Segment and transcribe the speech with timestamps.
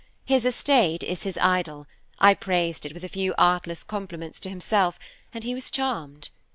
[0.25, 1.85] His estate is his idol;
[2.17, 4.97] I praised it with a few artless compliments to himself,
[5.31, 6.29] and he was charmed.